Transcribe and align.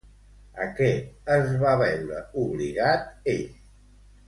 A 0.63 0.65
què 0.79 0.87
es 1.35 1.51
va 1.65 1.75
veure 1.83 2.23
obligat 2.47 3.31
ell? 3.37 3.49